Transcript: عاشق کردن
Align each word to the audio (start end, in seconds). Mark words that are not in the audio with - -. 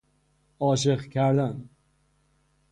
عاشق 0.59 1.01
کردن 1.09 1.69